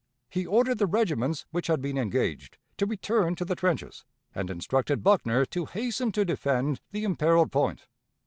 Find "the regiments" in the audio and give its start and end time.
0.79-1.45